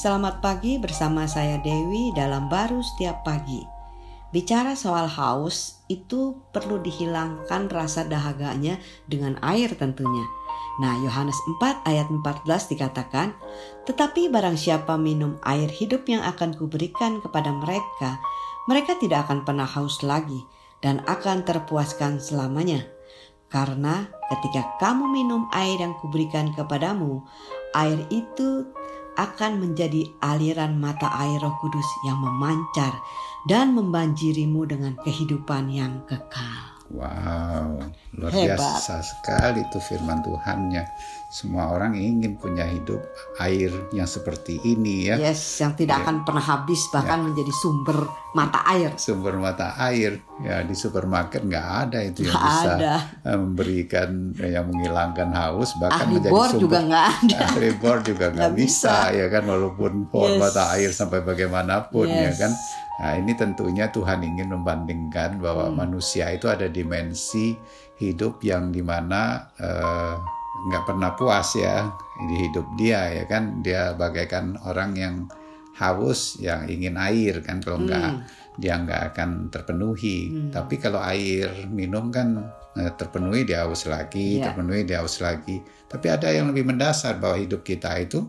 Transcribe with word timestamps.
Selamat 0.00 0.40
pagi 0.40 0.80
bersama 0.80 1.28
saya 1.28 1.60
Dewi 1.60 2.16
dalam 2.16 2.48
baru 2.48 2.80
setiap 2.80 3.28
pagi. 3.28 3.60
Bicara 4.32 4.72
soal 4.72 5.04
haus 5.04 5.84
itu 5.92 6.40
perlu 6.48 6.80
dihilangkan 6.80 7.68
rasa 7.68 8.08
dahaganya 8.08 8.80
dengan 9.04 9.36
air 9.44 9.68
tentunya. 9.76 10.24
Nah, 10.80 10.96
Yohanes 11.04 11.36
4 11.60 11.84
ayat 11.84 12.08
14 12.08 12.72
dikatakan, 12.72 13.36
"Tetapi 13.84 14.32
barang 14.32 14.56
siapa 14.56 14.96
minum 14.96 15.36
air 15.44 15.68
hidup 15.68 16.08
yang 16.08 16.24
akan 16.24 16.56
kuberikan 16.56 17.20
kepada 17.20 17.52
mereka, 17.52 18.16
mereka 18.72 18.96
tidak 18.96 19.28
akan 19.28 19.44
pernah 19.44 19.68
haus 19.68 20.00
lagi 20.00 20.40
dan 20.80 21.04
akan 21.04 21.44
terpuaskan 21.44 22.16
selamanya." 22.16 22.80
Karena 23.52 24.08
ketika 24.32 24.80
kamu 24.80 25.12
minum 25.12 25.44
air 25.52 25.76
yang 25.76 25.92
kuberikan 26.00 26.56
kepadamu, 26.56 27.20
air 27.76 28.00
itu 28.08 28.72
akan 29.16 29.60
menjadi 29.60 30.08
aliran 30.24 30.80
mata 30.80 31.12
air 31.20 31.40
Roh 31.40 31.54
Kudus 31.60 31.88
yang 32.08 32.20
memancar 32.20 32.96
dan 33.44 33.76
membanjirimu 33.76 34.64
dengan 34.64 34.96
kehidupan 35.04 35.68
yang 35.68 36.04
kekal. 36.08 36.71
Wow, 36.92 37.80
luar 38.14 38.30
Hebat. 38.30 38.60
biasa 38.60 39.00
sekali 39.00 39.64
itu 39.64 39.80
firman 39.80 40.20
Tuhannya. 40.20 40.84
Semua 41.32 41.72
orang 41.72 41.96
ingin 41.96 42.36
punya 42.36 42.68
hidup 42.68 43.00
air 43.40 43.72
yang 43.88 44.04
seperti 44.04 44.60
ini 44.62 45.08
ya. 45.08 45.16
Yes, 45.16 45.40
yang 45.56 45.72
tidak 45.72 45.96
Ya. 45.96 46.04
akan 46.04 46.16
pernah 46.22 46.44
habis 46.44 46.84
bahkan 46.92 47.24
menjadi 47.24 47.48
sumber 47.50 47.96
mata 48.32 48.60
air. 48.68 48.92
Sumber 48.94 49.40
mata 49.40 49.72
air 49.80 50.20
ya 50.38 50.60
di 50.60 50.76
supermarket 50.76 51.40
nggak 51.42 51.66
ada 51.88 52.04
itu 52.04 52.22
yang 52.22 52.36
Nggak 52.36 52.44
bisa 52.44 52.70
ada. 52.70 52.94
eh, 53.24 53.38
memberikan 53.40 54.08
yang 54.36 54.64
menghilangkan 54.68 55.28
haus 55.32 55.72
bahkan 55.80 56.04
Ahli 56.04 56.20
menjadi 56.20 56.28
bor 56.30 56.44
sumber 56.46 56.60
juga 56.60 56.78
nggak 56.84 57.06
ada. 57.08 57.36
ahli 57.48 57.70
bor 57.72 57.98
juga 58.02 58.26
nggak 58.28 58.52
bisa. 58.52 58.94
ya 59.10 59.26
kan 59.26 59.42
walaupun 59.46 59.92
pohon 60.06 60.36
Yes. 60.36 60.40
mata 60.44 60.62
air 60.76 60.90
sampai 60.92 61.24
bagaimanapun 61.24 62.06
ya 62.06 62.28
Yes. 62.28 62.36
kan. 62.36 62.52
Nah 63.00 63.16
ini 63.16 63.32
tentunya 63.32 63.88
Tuhan 63.88 64.20
ingin 64.20 64.52
membandingkan 64.52 65.40
bahwa 65.40 65.70
Hmm. 65.70 65.76
manusia 65.78 66.28
itu 66.28 66.46
ada 66.46 66.68
dimensi 66.68 67.56
hidup 67.96 68.42
yang 68.42 68.68
di 68.68 68.82
mana 68.82 69.48
eh, 69.56 70.14
nggak 70.68 70.84
pernah 70.84 71.10
puas 71.12 71.56
ya 71.56 71.88
di 72.22 72.46
hidup 72.46 72.66
dia 72.76 73.08
ya 73.10 73.24
kan 73.24 73.60
dia 73.60 73.96
bagaikan 73.96 74.54
orang 74.62 74.94
yang 74.94 75.14
haus 75.72 76.36
yang 76.38 76.68
ingin 76.68 76.94
air 76.94 77.40
kan 77.40 77.58
kalau 77.58 77.80
nggak 77.80 78.10
Hmm. 78.12 78.22
dia 78.54 78.76
nggak 78.76 79.02
akan 79.10 79.48
terpenuhi 79.48 80.28
Hmm. 80.28 80.50
tapi 80.52 80.76
kalau 80.76 81.00
air 81.00 81.48
minum 81.66 82.12
kan 82.12 82.44
eh, 82.72 82.92
terpenuhi 82.92 83.42
dia 83.42 83.64
haus 83.64 83.88
lagi 83.88 84.38
Ya. 84.38 84.52
terpenuhi 84.52 84.84
dia 84.84 85.00
haus 85.00 85.18
lagi 85.18 85.58
tapi 85.88 86.06
ada 86.08 86.28
yang 86.28 86.52
lebih 86.52 86.64
mendasar 86.64 87.16
bahwa 87.16 87.36
hidup 87.36 87.64
kita 87.64 87.96
itu 87.98 88.28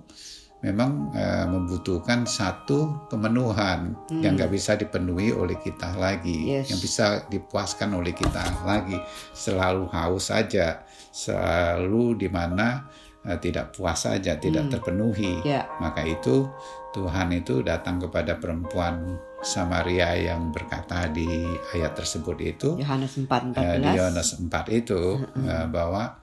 memang 0.64 1.12
eh, 1.12 1.46
membutuhkan 1.46 2.24
satu 2.24 3.06
pemenuhan 3.12 3.94
Hmm. 4.08 4.24
yang 4.24 4.34
nggak 4.34 4.50
bisa 4.50 4.74
dipenuhi 4.74 5.36
oleh 5.36 5.60
kita 5.60 5.92
lagi, 5.96 6.56
Yes. 6.56 6.72
yang 6.72 6.80
bisa 6.80 7.06
dipuaskan 7.28 7.92
oleh 7.94 8.16
kita 8.16 8.64
lagi. 8.64 8.96
Selalu 9.36 9.92
haus 9.92 10.32
saja, 10.32 10.82
selalu 11.12 12.16
di 12.18 12.30
mana 12.32 12.88
eh, 13.24 13.40
tidak 13.40 13.72
puas 13.72 14.04
saja, 14.04 14.36
tidak 14.36 14.68
Hmm. 14.68 14.72
terpenuhi. 14.76 15.40
Ya, 15.48 15.64
Maka 15.80 16.04
itu 16.04 16.52
Tuhan 16.92 17.32
itu 17.32 17.64
datang 17.64 17.96
kepada 17.96 18.36
perempuan 18.36 19.16
Samaria 19.40 20.12
yang 20.16 20.52
berkata 20.52 21.08
di 21.08 21.28
ayat 21.72 21.96
tersebut 21.96 22.36
itu 22.40 22.70
Yohanes 22.80 23.16
4 23.16 23.56
eh, 23.56 23.80
di 23.80 23.88
14. 23.88 23.96
Yohanes 23.96 24.30
4 24.40 24.66
itu 24.72 25.02
eh, 25.40 25.68
bahwa 25.68 26.20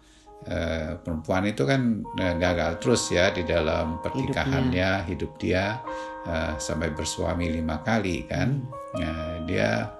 eh, 0.46 0.96
perempuan 0.96 1.44
itu 1.44 1.64
kan 1.64 2.00
eh, 2.16 2.34
gagal 2.36 2.80
terus 2.80 3.08
ya 3.08 3.28
di 3.28 3.42
dalam 3.42 4.00
pernikahannya 4.00 5.04
hidup 5.04 5.36
dia 5.36 5.80
eh, 6.24 6.54
sampai 6.56 6.92
bersuami 6.92 7.50
lima 7.50 7.82
kali 7.82 8.24
kan. 8.24 8.60
Eh, 8.96 9.34
dia 9.44 9.90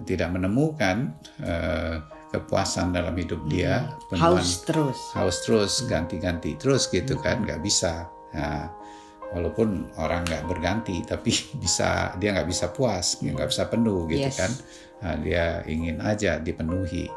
tidak 0.00 0.32
menemukan 0.32 1.12
kepuasan 2.30 2.94
dalam 2.94 3.12
hidup 3.18 3.42
dia. 3.44 3.90
Penuhan 4.08 4.38
Haus 4.40 4.62
terus. 4.64 4.96
haus 5.12 5.42
terus 5.44 5.84
ganti-ganti 5.84 6.54
terus 6.56 6.88
gitu 6.88 7.18
kan 7.20 7.42
nggak 7.44 7.60
bisa. 7.60 8.06
Nah, 8.32 8.70
walaupun 9.34 9.90
orang 9.98 10.24
nggak 10.24 10.46
berganti 10.46 11.02
tapi 11.04 11.30
bisa 11.62 12.14
dia 12.16 12.32
nggak 12.32 12.48
bisa 12.48 12.70
puas 12.72 13.18
dia 13.20 13.34
nggak 13.34 13.50
bisa 13.50 13.66
penuh 13.68 14.06
gitu 14.08 14.24
Yes. 14.30 14.38
kan. 14.40 14.52
Nah, 15.00 15.14
dia 15.20 15.44
ingin 15.66 16.00
aja 16.00 16.36
dipenuhi 16.38 17.08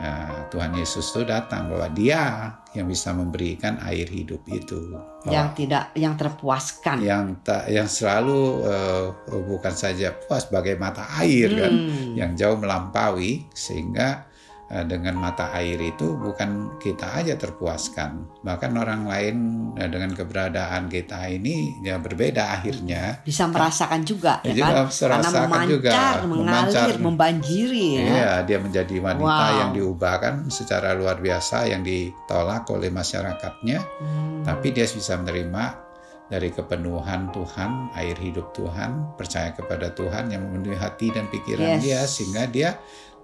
Nah, 0.00 0.48
Tuhan 0.48 0.72
Yesus 0.72 1.12
itu 1.12 1.28
datang 1.28 1.68
bahwa 1.68 1.92
dia 1.92 2.48
yang 2.72 2.88
bisa 2.88 3.12
memberikan 3.12 3.76
air 3.84 4.08
hidup 4.08 4.40
itu 4.48 4.96
Bahwa 4.96 5.28
Yang 5.28 5.48
tidak 5.60 5.84
yang 5.92 6.14
terpuaskan. 6.16 6.96
yang 7.04 7.24
tak 7.44 7.68
yang 7.68 7.84
selalu 7.84 8.64
eh, 8.64 9.04
bukan 9.28 9.74
saja 9.76 10.16
puas 10.16 10.48
bagai 10.48 10.80
mata 10.80 11.04
air 11.20 11.52
kan 11.52 11.68
Hmm. 11.68 12.16
yang 12.16 12.32
jauh 12.32 12.56
melampaui 12.56 13.44
sehingga 13.52 14.24
eh, 14.24 14.29
dengan 14.70 15.18
mata 15.18 15.50
air 15.52 15.74
itu 15.76 16.14
bukan 16.14 16.78
kita 16.78 17.18
aja 17.18 17.34
terpuaskan 17.34 18.22
bahkan 18.40 18.70
orang 18.72 19.02
lain 19.02 19.36
eh, 19.74 19.84
dengan 19.84 20.14
keberadaan 20.14 20.86
kita 20.86 21.26
ini 21.26 21.74
ya 21.80 21.98
berbeda 21.98 22.54
akhirnya 22.54 23.18
Bisa 23.20 23.44
merasakan 23.44 24.00
juga 24.02 24.38
ya 24.40 24.50
Ya, 24.50 24.64
kan? 24.64 24.86
juga 24.86 24.86
Karena 24.86 25.18
merasakan 25.18 25.42
memancar, 25.42 25.66
juga, 25.68 25.92
mengalir, 26.22 26.38
memancar. 26.70 26.88
membanjiri 27.00 27.86
ya. 27.90 28.02
Iya, 28.04 28.30
dia 28.44 28.58
menjadi 28.58 28.96
wanita 28.96 29.26
Wow. 29.44 29.58
yang 29.58 29.70
diubahkan 29.72 30.34
secara 30.48 30.92
luar 30.92 31.18
biasa 31.18 31.66
yang 31.66 31.82
ditolak 31.82 32.62
oleh 32.68 32.88
masyarakatnya 32.88 33.78
Hmm. 33.98 34.42
tapi 34.42 34.70
dia 34.70 34.84
bisa 34.84 35.14
menerima 35.14 35.90
dari 36.26 36.46
kepenuhan 36.48 37.34
Tuhan, 37.34 37.90
air 37.92 38.14
hidup 38.14 38.54
Tuhan, 38.54 39.18
percaya 39.18 39.50
kepada 39.50 39.90
Tuhan 39.90 40.30
yang 40.30 40.46
memenuhi 40.46 40.78
hati 40.78 41.10
dan 41.10 41.26
pikiran 41.26 41.74
Yes. 41.74 41.82
dia 41.82 42.00
sehingga 42.06 42.46
dia 42.46 42.70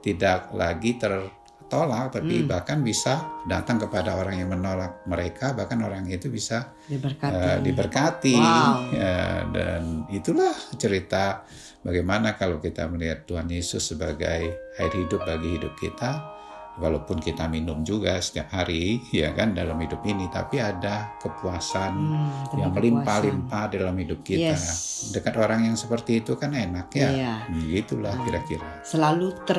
tidak 0.06 0.55
lagi 0.55 0.94
tertolak 0.94 2.15
tapi 2.15 2.41
Hmm. 2.41 2.49
bahkan 2.49 2.78
bisa 2.81 3.19
datang 3.44 3.75
kepada 3.77 4.15
orang 4.15 4.39
yang 4.39 4.49
menolak 4.49 5.03
mereka 5.05 5.50
bahkan 5.50 5.83
orang 5.83 6.06
itu 6.06 6.31
bisa 6.31 6.71
diberkati. 6.87 7.34
eh, 7.34 7.59
diberkati 7.61 8.37
Wow. 8.39 8.94
Ya, 8.94 9.19
dan 9.44 9.83
itulah 10.09 10.55
cerita 10.72 11.43
bagaimana 11.83 12.34
kalau 12.34 12.59
kita 12.59 12.87
melihat 12.87 13.27
Tuhan 13.27 13.47
Yesus 13.49 13.83
sebagai 13.84 14.41
air 14.72 14.93
hidup 14.93 15.22
bagi 15.22 15.59
hidup 15.59 15.75
kita 15.75 16.38
walaupun 16.77 17.17
kita 17.19 17.49
minum 17.49 17.81
juga 17.81 18.21
setiap 18.21 18.53
hari 18.53 19.00
ya 19.17 19.33
kan 19.33 19.50
dalam 19.50 19.75
hidup 19.77 20.05
ini 20.05 20.28
tapi 20.28 20.61
ada 20.61 21.17
kepuasan 21.17 21.93
Hmm, 21.97 22.53
yang 22.55 22.71
melimpah-limpah 22.71 23.65
dalam 23.73 23.97
hidup 23.97 24.21
kita 24.21 24.55
Yes. 24.55 25.11
dekat 25.11 25.34
orang 25.34 25.65
yang 25.65 25.75
seperti 25.75 26.21
itu 26.21 26.37
kan 26.37 26.53
enak 26.53 26.93
ya 26.93 27.11
Iya. 27.11 27.34
Gitulah 27.50 28.12
Hmm. 28.12 28.23
kira-kira 28.23 28.69
Selalu 28.83 29.28
ter 29.43 29.59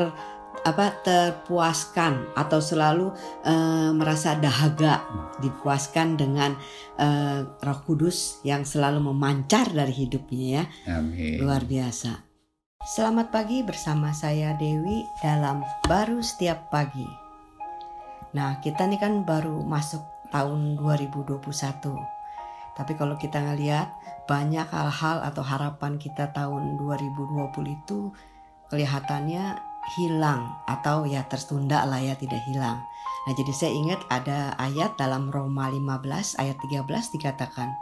apa 0.64 0.94
terpuaskan 1.04 2.34
atau 2.34 2.60
selalu 2.62 3.14
eh, 3.46 3.92
merasa 3.94 4.38
dahaga 4.40 5.04
dipuaskan 5.44 6.18
dengan 6.18 6.56
eh, 6.98 7.46
Roh 7.46 7.80
Kudus 7.86 8.42
yang 8.48 8.64
selalu 8.64 9.14
memancar 9.14 9.70
dari 9.70 9.94
hidupnya 9.94 10.66
ya. 10.88 10.98
amin 10.98 11.42
Luar 11.44 11.66
biasa. 11.68 12.28
Selamat 12.88 13.36
pagi 13.36 13.68
bersama 13.68 14.16
saya 14.16 14.56
Dewi 14.56 15.04
dalam 15.20 15.60
baru 15.92 16.24
setiap 16.24 16.72
pagi. 16.72 17.04
Nah, 18.32 18.64
kita 18.64 18.88
nih 18.88 18.96
kan 18.96 19.28
baru 19.28 19.60
masuk 19.66 20.00
tahun 20.32 20.80
2021. 20.80 21.44
Tapi 22.78 22.94
kalau 22.96 23.20
kita 23.20 23.44
ngelihat 23.44 23.92
banyak 24.30 24.68
hal-hal 24.70 25.20
atau 25.26 25.44
harapan 25.44 26.00
kita 26.00 26.30
tahun 26.32 26.78
2020 26.80 27.76
itu 27.76 28.16
kelihatannya 28.70 29.67
hilang 29.96 30.60
atau 30.68 31.08
ya 31.08 31.24
tertunda 31.30 31.88
lah 31.88 32.02
ya 32.04 32.18
tidak 32.20 32.44
hilang. 32.50 32.84
Nah, 33.28 33.34
jadi 33.36 33.52
saya 33.52 33.72
ingat 33.76 34.02
ada 34.08 34.56
ayat 34.56 34.96
dalam 34.96 35.32
Roma 35.32 35.68
15 35.72 36.40
ayat 36.40 36.56
13 36.64 37.12
dikatakan, 37.16 37.76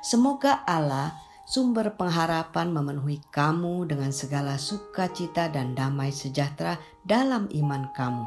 "Semoga 0.00 0.64
Allah 0.64 1.16
sumber 1.44 1.92
pengharapan 1.96 2.72
memenuhi 2.72 3.20
kamu 3.28 3.88
dengan 3.88 4.12
segala 4.12 4.56
sukacita 4.56 5.52
dan 5.52 5.76
damai 5.76 6.12
sejahtera 6.12 6.80
dalam 7.04 7.48
iman 7.52 7.92
kamu, 7.92 8.24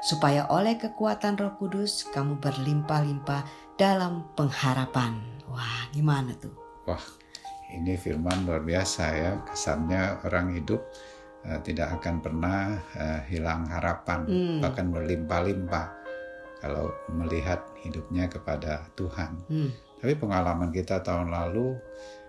supaya 0.00 0.48
oleh 0.48 0.80
kekuatan 0.80 1.36
Roh 1.36 1.54
Kudus 1.60 2.08
kamu 2.08 2.40
berlimpah-limpah 2.40 3.44
dalam 3.76 4.24
pengharapan." 4.32 5.20
Wah, 5.48 5.88
gimana 5.92 6.32
tuh? 6.36 6.52
ini 7.68 8.00
firman 8.00 8.48
luar 8.48 8.64
biasa 8.64 9.04
ya 9.12 9.32
kesannya 9.44 10.24
orang 10.24 10.56
hidup 10.56 10.80
eh, 11.42 11.60
tidak 11.62 12.00
akan 12.00 12.14
pernah 12.18 12.60
eh, 12.94 13.20
hilang 13.28 13.66
harapan 13.66 14.20
Hmm. 14.24 14.58
bahkan 14.58 14.88
berlimpah-limpah 14.88 15.86
kalau 16.58 16.90
melihat 17.08 17.62
hidupnya 17.78 18.26
kepada 18.26 18.82
Tuhan. 18.92 19.38
Hmm. 19.46 19.70
Tapi 19.98 20.14
pengalaman 20.14 20.70
kita 20.70 21.02
tahun 21.02 21.30
lalu 21.30 21.74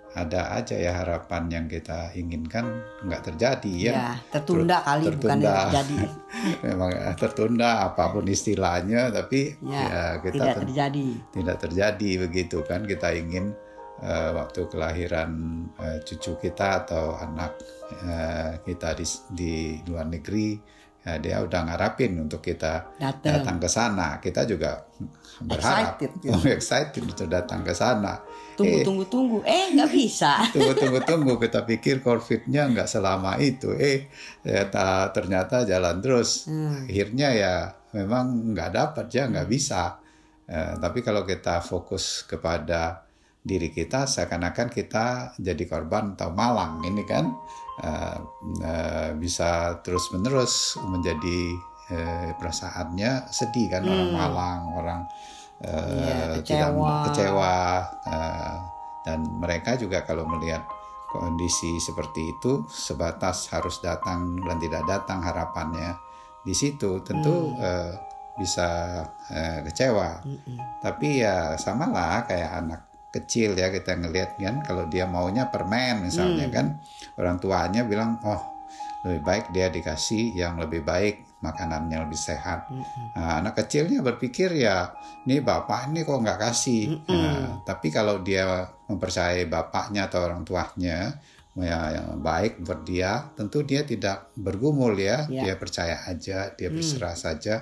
ada 0.10 0.58
aja 0.58 0.74
ya 0.74 1.06
harapan 1.06 1.46
yang 1.50 1.66
kita 1.66 2.10
inginkan 2.14 2.66
nggak 3.06 3.30
terjadi 3.30 3.74
ya. 3.78 3.94
Ya, 3.94 4.10
tertunda 4.30 4.82
kali 4.82 5.06
bukan 5.14 5.38
tertunda. 5.38 5.54
terjadi. 5.70 5.98
Memang 6.66 6.90
eh, 6.90 7.16
tertunda 7.16 7.70
apa 7.86 8.10
pun 8.10 8.26
istilahnya 8.26 9.10
tapi 9.10 9.54
Ya, 9.62 9.82
ya, 9.82 10.04
kita 10.18 10.34
Tidak 10.34 10.56
terjadi. 10.66 11.08
tidak 11.30 11.58
terjadi 11.62 12.10
begitu 12.26 12.58
kan 12.66 12.86
kita 12.86 13.14
ingin 13.14 13.54
uh, 14.02 14.32
waktu 14.36 14.68
kelahiran 14.68 15.32
uh, 15.80 15.98
cucu 16.04 16.40
kita 16.40 16.86
atau 16.86 17.16
anak 17.20 17.60
uh, 18.04 18.60
kita 18.64 18.96
di, 18.96 19.06
di 19.32 19.54
luar 19.88 20.08
negeri 20.08 20.80
ya 21.00 21.16
dia 21.18 21.38
udah 21.40 21.62
ngarapin 21.64 22.20
untuk 22.20 22.44
kita 22.44 22.94
datang, 23.00 23.40
datang 23.40 23.58
ke 23.58 23.70
sana. 23.72 24.08
Kita 24.20 24.44
juga 24.44 24.84
berharap. 25.40 25.96
Excited, 25.96 26.12
gitu. 26.20 26.36
oh, 26.36 26.44
excited 26.52 27.02
untuk 27.08 27.28
datang 27.32 27.62
ke 27.64 27.74
sana. 27.74 28.20
Tunggu 28.60 28.78
eh, 28.78 28.86
tunggu 28.86 29.04
tunggu. 29.08 29.40
Eh 29.48 29.72
nggak 29.74 29.92
bisa. 29.96 30.44
Tunggu 30.54 30.76
tunggu 30.76 31.00
tunggu. 31.08 31.34
Kita 31.40 31.64
pikir 31.64 32.04
covidnya 32.04 32.68
nggak 32.68 32.90
selama 32.92 33.40
itu. 33.40 33.72
Eh 33.80 34.12
ternyata, 34.44 35.10
ternyata 35.16 35.56
jalan 35.64 35.98
terus. 36.04 36.46
Hmm. 36.52 36.84
akhirnya 36.86 37.30
ya 37.32 37.54
memang 37.96 38.52
nggak 38.52 38.70
dapat 38.76 39.06
ya 39.10 39.32
nggak 39.32 39.48
hmm. 39.48 39.56
bisa. 39.56 39.98
Eh, 40.50 40.74
tapi 40.84 41.00
kalau 41.00 41.24
kita 41.24 41.64
fokus 41.64 42.28
kepada 42.28 43.09
diri 43.40 43.72
kita 43.72 44.04
seakan-akan 44.04 44.68
kita 44.68 45.34
jadi 45.40 45.64
korban 45.64 46.20
atau 46.20 46.36
malang 46.36 46.84
ini 46.84 47.08
kan 47.08 47.32
uh, 47.80 48.18
uh, 48.60 49.10
bisa 49.16 49.80
terus 49.80 50.12
menerus 50.12 50.76
menjadi 50.84 51.56
uh, 51.96 52.30
perasaannya 52.36 53.32
sedih 53.32 53.72
kan 53.72 53.88
hmm. 53.88 53.92
orang 53.92 54.12
malang 54.12 54.62
orang 54.76 55.02
uh, 55.64 56.04
ya, 56.04 56.44
kecewa, 56.44 56.94
kecewa 57.08 57.56
uh, 58.12 58.56
dan 59.08 59.20
mereka 59.40 59.80
juga 59.80 60.04
kalau 60.04 60.28
melihat 60.28 60.68
kondisi 61.10 61.80
seperti 61.82 62.38
itu 62.38 62.68
sebatas 62.70 63.50
harus 63.50 63.82
datang 63.82 64.38
dan 64.46 64.60
tidak 64.62 64.84
datang 64.86 65.24
harapannya 65.24 65.96
di 66.44 66.52
situ 66.52 67.02
tentu 67.02 67.56
hmm. 67.56 67.58
uh, 67.58 67.94
bisa 68.40 69.04
uh, 69.28 69.60
kecewa. 69.68 70.24
-hmm. 70.24 70.58
Tapi 70.80 71.20
ya 71.20 71.60
samalah 71.60 72.24
kayak 72.24 72.52
anak 72.64 72.89
kecil 73.10 73.58
ya 73.58 73.74
kita 73.74 73.98
ngelihat 73.98 74.38
kan 74.38 74.62
kalau 74.62 74.86
dia 74.86 75.10
maunya 75.10 75.50
permen 75.50 76.06
misalnya 76.06 76.46
hmm. 76.46 76.54
kan 76.54 76.66
orang 77.18 77.42
tuanya 77.42 77.82
bilang 77.86 78.22
oh 78.22 78.60
lebih 79.06 79.24
baik 79.24 79.46
dia 79.56 79.72
dikasih 79.72 80.36
yang 80.36 80.60
lebih 80.60 80.84
baik 80.84 81.24
makanannya 81.40 82.04
lebih 82.04 82.20
sehat. 82.20 82.68
Mm 82.68 82.84
-hmm. 82.84 83.06
nah, 83.16 83.40
anak 83.40 83.64
kecilnya 83.64 84.04
berpikir 84.04 84.52
ya, 84.60 84.92
nih 85.24 85.40
bapak 85.40 85.88
ini 85.88 86.04
kok 86.04 86.20
nggak 86.20 86.40
kasih. 86.40 87.00
Mm 87.00 87.00
-hmm. 87.00 87.16
nah, 87.16 87.48
tapi 87.64 87.88
kalau 87.96 88.20
dia 88.20 88.68
mempercayai 88.92 89.48
bapaknya 89.48 90.12
atau 90.12 90.28
orang 90.28 90.44
tuanya 90.44 91.16
ya 91.60 91.80
yang 91.92 92.20
baik 92.20 92.64
buat 92.64 92.84
dia, 92.84 93.32
tentu 93.36 93.64
dia 93.64 93.88
tidak 93.88 94.32
bergumul 94.36 94.96
ya, 94.96 95.28
yeah. 95.28 95.44
dia 95.48 95.56
percaya 95.60 96.08
aja, 96.08 96.56
dia 96.56 96.70
mm. 96.72 96.76
berserah 96.76 97.16
mm. 97.16 97.24
saja. 97.24 97.56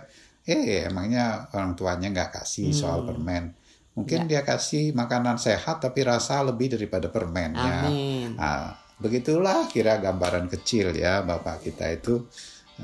Eh 0.46 0.86
emangnya 0.86 1.50
orang 1.54 1.74
tuanya 1.78 2.10
nggak 2.10 2.42
kasih 2.42 2.74
mm. 2.74 2.78
soal 2.78 3.06
permen 3.06 3.54
Mungkin 3.98 4.30
ya. 4.30 4.38
dia 4.38 4.42
kasih 4.46 4.94
makanan 4.94 5.42
sehat 5.42 5.82
tapi 5.82 6.06
rasa 6.06 6.46
lebih 6.46 6.78
daripada 6.78 7.10
permennya. 7.10 7.90
Amin. 7.90 8.38
Nah, 8.38 8.78
begitulah 9.02 9.66
kira 9.66 9.98
gambaran 9.98 10.46
kecil 10.54 10.94
ya 10.94 11.26
Bapak 11.26 11.66
kita 11.66 11.90
itu 11.90 12.22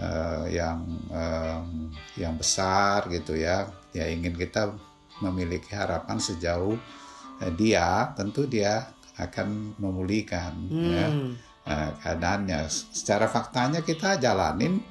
uh, 0.01 0.49
yang 0.49 0.81
uh, 1.13 1.61
yang 2.17 2.33
besar 2.33 3.05
gitu 3.13 3.37
ya. 3.37 3.69
Ya 3.93 4.09
ingin 4.09 4.33
kita 4.33 4.73
memiliki 5.21 5.77
harapan 5.77 6.17
sejauh 6.17 6.73
uh, 7.37 7.51
dia, 7.53 8.09
tentu 8.17 8.49
dia 8.49 8.89
akan 9.13 9.77
memulihkan 9.77 10.65
ya, 10.73 10.73
hmm. 10.73 10.93
ya 10.97 11.07
uh, 11.69 11.89
keadaannya. 12.01 12.65
Secara 12.69 13.29
faktanya 13.29 13.85
kita 13.85 14.17
jalanin 14.17 14.81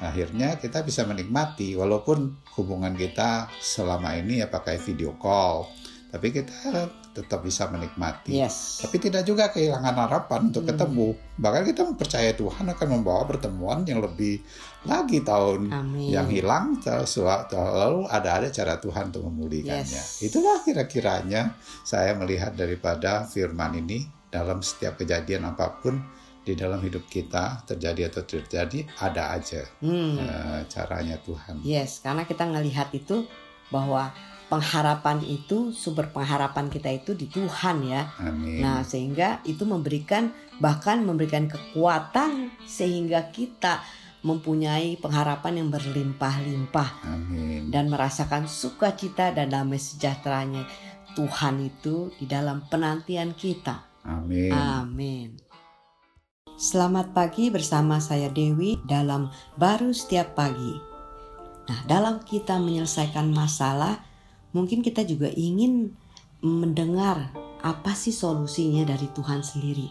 akhirnya 0.00 0.56
kita 0.56 0.80
bisa 0.80 1.04
menikmati 1.04 1.76
walaupun 1.76 2.40
hubungan 2.56 2.96
kita 2.96 3.52
selama 3.60 4.16
ini 4.16 4.40
ya 4.40 4.48
pakai 4.48 4.80
video 4.80 5.14
call 5.20 5.68
tapi 6.10 6.34
kita 6.34 6.90
tetap 7.10 7.42
bisa 7.42 7.66
menikmati. 7.70 8.38
Yes. 8.38 8.82
Tapi 8.82 8.98
tidak 8.98 9.26
juga 9.26 9.50
kehilangan 9.50 9.94
harapan 9.94 10.50
untuk 10.50 10.66
hmm. 10.66 10.70
ketemu. 10.74 11.08
Bahkan 11.38 11.62
kita 11.66 11.80
mempercaya 11.86 12.30
Tuhan 12.34 12.66
akan 12.66 12.88
membawa 12.90 13.22
pertemuan 13.26 13.82
yang 13.82 14.02
lebih 14.02 14.42
lagi 14.86 15.22
tahun 15.22 15.70
Amin. 15.70 16.10
yang 16.10 16.26
hilang 16.30 16.78
lalu 16.82 18.06
ada 18.10 18.30
ada 18.42 18.48
cara 18.50 18.78
Tuhan 18.78 19.14
untuk 19.14 19.26
memulihkannya. 19.26 20.02
Yes. 20.02 20.22
Itulah 20.22 20.62
kira-kiranya 20.62 21.54
saya 21.82 22.14
melihat 22.14 22.54
daripada 22.54 23.26
firman 23.26 23.78
ini 23.78 24.06
dalam 24.30 24.62
setiap 24.62 24.98
kejadian 24.98 25.50
apa 25.50 25.82
pun 25.82 25.98
di 26.40 26.56
dalam 26.56 26.80
hidup 26.80 27.04
kita 27.06 27.62
terjadi 27.68 28.08
atau 28.08 28.22
terjadi 28.24 28.88
ada 28.98 29.36
aja 29.36 29.60
hmm. 29.84 30.14
uh, 30.16 30.60
caranya 30.72 31.20
Tuhan. 31.20 31.60
Yes, 31.60 32.00
karena 32.00 32.24
kita 32.24 32.48
ngelihat 32.48 32.90
itu 32.96 33.28
bahwa 33.68 34.10
pengharapan 34.50 35.22
itu 35.22 35.70
sumber 35.70 36.10
pengharapan 36.10 36.66
kita 36.66 36.90
itu 36.90 37.14
di 37.14 37.30
Tuhan 37.30 37.86
ya. 37.86 38.10
Amin. 38.18 38.58
Nah, 38.64 38.82
sehingga 38.82 39.38
itu 39.46 39.62
memberikan 39.62 40.34
bahkan 40.58 41.06
memberikan 41.06 41.46
kekuatan 41.46 42.50
sehingga 42.66 43.30
kita 43.30 43.78
mempunyai 44.20 45.00
pengharapan 45.00 45.64
yang 45.64 45.68
berlimpah-limpah 45.72 46.90
dan 47.72 47.84
merasakan 47.88 48.44
sukacita 48.44 49.32
dan 49.32 49.48
damai 49.48 49.80
sejahteranya 49.80 50.68
Tuhan 51.16 51.64
itu 51.64 52.12
di 52.20 52.28
dalam 52.28 52.68
penantian 52.68 53.32
kita. 53.32 54.04
Amin. 54.04 54.52
Amin. 54.52 55.49
Selamat 56.60 57.16
pagi 57.16 57.48
bersama 57.48 58.04
saya 58.04 58.28
Dewi 58.28 58.76
dalam 58.84 59.32
Baru 59.56 59.96
Setiap 59.96 60.36
Pagi. 60.36 60.76
Nah, 61.64 61.80
dalam 61.88 62.20
kita 62.20 62.60
menyelesaikan 62.60 63.32
masalah, 63.32 64.04
mungkin 64.52 64.84
kita 64.84 65.00
juga 65.08 65.32
ingin 65.32 65.96
mendengar 66.44 67.32
apa 67.64 67.96
sih 67.96 68.12
solusinya 68.12 68.84
dari 68.84 69.08
Tuhan 69.08 69.40
sendiri. 69.40 69.88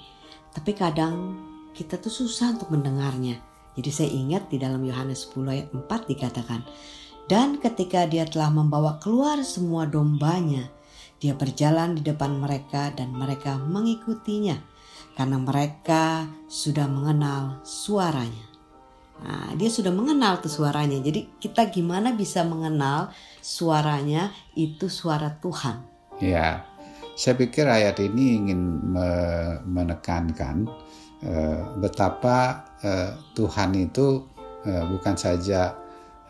Tapi 0.53 0.77
kadang 0.77 1.41
kita 1.73 1.97
tuh 1.97 2.13
susah 2.13 2.53
untuk 2.53 2.69
mendengarnya. 2.69 3.41
Jadi 3.73 3.89
saya 3.89 4.13
ingat 4.13 4.53
di 4.53 4.61
dalam 4.61 4.85
Yohanes 4.85 5.25
10 5.25 5.49
ayat 5.49 5.67
4 5.73 5.89
dikatakan, 6.05 6.61
Dan 7.25 7.57
ketika 7.57 8.05
dia 8.05 8.29
telah 8.29 8.53
membawa 8.53 9.01
keluar 9.01 9.41
semua 9.41 9.89
dombanya, 9.89 10.69
dia 11.17 11.33
berjalan 11.33 11.97
di 11.97 12.05
depan 12.05 12.37
mereka 12.37 12.93
dan 12.93 13.09
mereka 13.09 13.57
mengikutinya 13.57 14.77
karena 15.19 15.35
mereka 15.35 16.31
sudah 16.47 16.87
mengenal 16.87 17.59
suaranya. 17.67 18.47
Nah, 19.19 19.51
dia 19.59 19.67
sudah 19.67 19.91
mengenal 19.91 20.39
tuh 20.39 20.47
suaranya. 20.47 20.95
Jadi 21.03 21.35
kita 21.43 21.67
gimana 21.67 22.15
bisa 22.15 22.47
mengenal 22.47 23.11
suaranya 23.43 24.31
itu 24.55 24.87
suara 24.87 25.35
Tuhan? 25.43 25.83
Ya, 26.23 26.63
saya 27.19 27.35
pikir 27.35 27.67
ayat 27.67 27.99
ini 27.99 28.39
ingin 28.39 28.95
menekankan 29.67 30.71
uh, 31.27 31.75
betapa 31.83 32.63
uh, 32.79 33.11
Tuhan 33.35 33.75
itu 33.75 34.23
uh, 34.63 34.83
bukan 34.87 35.19
saja 35.19 35.75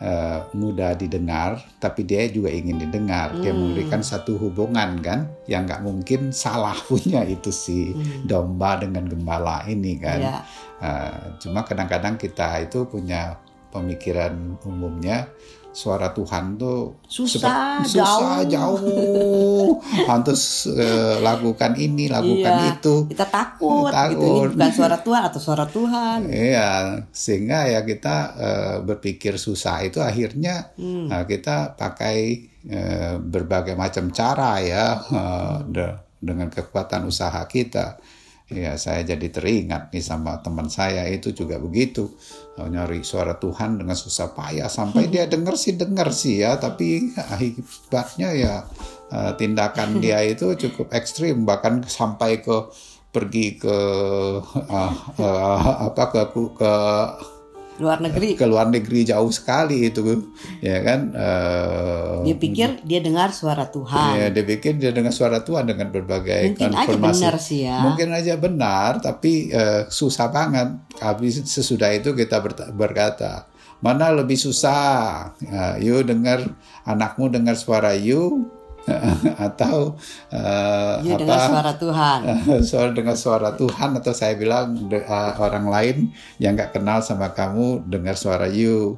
uh, 0.00 0.48
mudah 0.56 0.96
didengar, 0.96 1.60
tapi 1.78 2.02
dia 2.08 2.26
juga 2.26 2.50
ingin 2.50 2.80
didengar. 2.80 3.36
Hmm. 3.36 3.40
Dia 3.44 3.52
memberikan 3.52 4.00
satu 4.00 4.40
hubungan 4.40 4.98
kan, 5.04 5.28
yang 5.46 5.68
nggak 5.68 5.84
mungkin 5.84 6.32
salah 6.32 6.74
punya 6.88 7.22
itu 7.28 7.52
si 7.52 7.92
hmm. 7.92 8.26
domba 8.26 8.80
dengan 8.80 9.06
gembala 9.06 9.64
ini 9.68 10.00
kan. 10.00 10.20
Yeah. 10.20 10.42
Uh, 10.80 11.36
cuma 11.36 11.62
kadang-kadang 11.68 12.16
kita 12.16 12.64
itu 12.64 12.88
punya 12.88 13.36
pemikiran 13.70 14.58
umumnya 14.66 15.30
suara 15.70 16.10
Tuhan 16.10 16.58
tuh 16.58 16.98
susah, 17.06 17.78
susah 17.86 18.42
jauh, 18.42 18.78
jauh. 18.82 19.68
Pantas 20.08 20.66
uh, 20.66 21.22
lakukan 21.22 21.78
ini, 21.78 22.10
lakukan 22.10 22.54
iya, 22.58 22.74
itu. 22.74 23.06
Kita 23.06 23.26
takut, 23.30 23.90
takut. 23.90 24.18
Gitu. 24.18 24.26
Ini 24.26 24.50
bukan 24.54 24.72
suara 24.74 24.96
Tuhan 24.98 25.22
atau 25.30 25.40
suara 25.40 25.64
Tuhan. 25.70 26.18
Iya, 26.26 26.70
sehingga 27.14 27.70
ya 27.70 27.80
kita 27.86 28.16
uh, 28.34 28.76
berpikir 28.82 29.38
susah 29.38 29.86
itu 29.86 30.02
akhirnya 30.02 30.74
hmm. 30.74 31.06
uh, 31.06 31.24
kita 31.24 31.78
pakai 31.78 32.18
uh, 32.66 33.14
berbagai 33.22 33.78
macam 33.78 34.10
cara 34.10 34.58
ya 34.58 34.98
uh, 34.98 35.56
de 35.64 35.86
dengan 36.20 36.52
kekuatan 36.52 37.08
usaha 37.08 37.40
kita 37.48 37.96
Ya, 38.50 38.74
saya 38.74 39.06
jadi 39.06 39.30
teringat 39.30 39.94
nih 39.94 40.02
sama 40.02 40.42
teman 40.42 40.66
saya 40.66 41.06
itu 41.06 41.30
juga 41.30 41.62
begitu. 41.62 42.10
Nyari 42.66 43.00
suara 43.06 43.38
Tuhan 43.38 43.80
dengan 43.80 43.96
susah 43.96 44.34
payah. 44.34 44.68
Sampai 44.68 45.08
dia 45.08 45.24
dengar 45.32 45.54
sih 45.56 45.78
dengar 45.78 46.10
sih 46.10 46.42
ya, 46.42 46.58
tapi 46.60 47.14
akibatnya 47.16 48.28
ya 48.34 48.54
eh, 49.08 49.32
tindakan 49.38 50.02
dia 50.02 50.20
itu 50.32 50.52
cukup 50.56 50.92
ekstrim. 50.92 51.46
Bahkan 51.46 51.88
sampai 51.88 52.42
ke 52.44 52.68
pergi 53.10 53.58
ke 53.58 53.76
uh, 54.54 54.94
uh, 55.18 55.60
apa 55.90 56.04
ke 56.14 56.20
ke 56.30 56.74
luar 57.80 57.98
negeri. 58.04 58.36
Ke 58.36 58.44
luar 58.44 58.68
negeri 58.68 59.08
jauh 59.08 59.32
sekali 59.32 59.88
itu 59.88 60.04
ya 60.60 60.84
kan? 60.84 61.00
Uh, 61.16 62.22
dia 62.28 62.36
pikir 62.36 62.84
dia 62.84 63.00
dengar 63.00 63.32
suara 63.32 63.66
Tuhan. 63.72 64.20
Ya 64.20 64.28
dia 64.28 64.44
pikir 64.44 64.76
dia 64.76 64.92
dengar 64.92 65.10
suara 65.10 65.40
Tuhan 65.40 65.66
dengan 65.66 65.88
berbagai 65.88 66.52
mungkin 66.52 66.76
aja 66.76 66.96
benar 67.00 67.34
sih 67.40 67.64
ya. 67.64 67.80
Mungkin 67.82 68.08
aja 68.12 68.36
benar 68.36 69.00
tapi 69.00 69.48
uh, 69.50 69.88
susah 69.88 70.28
banget. 70.28 70.76
Habis 71.00 71.48
sesudah 71.48 71.90
itu 71.96 72.12
kita 72.12 72.44
berkata 72.76 73.48
mana 73.80 74.12
lebih 74.12 74.36
susah? 74.36 75.32
Uh, 75.40 75.74
you 75.80 76.04
dengar 76.04 76.44
anakmu 76.84 77.32
dengar 77.32 77.56
suara 77.56 77.96
you 77.96 78.44
atau 79.46 79.96
uh, 80.32 80.94
ya, 81.04 81.14
apa? 81.14 81.20
dengan 81.20 81.40
suara 81.40 81.72
Tuhan. 81.76 82.20
Suara 82.70 82.90
dengan 82.90 83.16
suara 83.16 83.50
Tuhan 83.54 83.90
atau 84.00 84.12
saya 84.16 84.34
bilang 84.36 84.76
uh, 84.88 85.32
orang 85.36 85.66
lain 85.68 85.96
yang 86.40 86.56
nggak 86.56 86.76
kenal 86.76 87.04
sama 87.04 87.32
kamu 87.36 87.84
dengar 87.86 88.16
suara 88.16 88.48
you. 88.48 88.96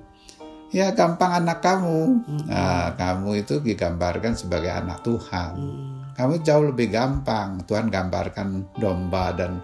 Ya 0.72 0.88
gampang 0.96 1.44
anak 1.44 1.60
kamu. 1.60 2.24
Hmm. 2.24 2.44
nah, 2.48 2.96
kamu 2.96 3.44
itu 3.44 3.60
digambarkan 3.60 4.32
sebagai 4.38 4.72
anak 4.72 5.04
Tuhan. 5.04 5.52
Hmm. 5.56 5.88
kamu 6.12 6.44
jauh 6.44 6.64
lebih 6.72 6.92
gampang. 6.92 7.60
Tuhan 7.68 7.92
gambarkan 7.92 8.72
domba 8.80 9.32
dan 9.36 9.60